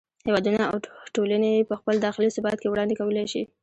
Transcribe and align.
هېوادونه 0.27 0.61
او 0.71 0.75
ټولنې 1.15 1.49
یې 1.55 1.67
په 1.69 1.73
خپل 1.79 1.95
داخلي 2.07 2.29
ثبات 2.35 2.57
کې 2.59 2.71
وړاندې 2.71 2.97
کولای 2.99 3.25
شي. 3.33 3.41